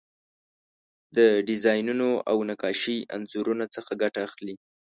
[1.17, 1.17] د
[1.47, 4.55] ډیزاینونو او نقاشۍ انځورونو څخه ګټه اخلي.